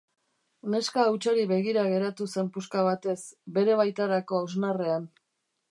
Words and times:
Neska 0.75 1.03
hutsari 1.15 1.43
begira 1.51 1.83
geratu 1.91 2.27
zen 2.35 2.49
puska 2.57 2.85
batez, 2.89 3.17
bere 3.59 3.79
baitarako 3.83 4.41
hausnarrean. 4.41 5.09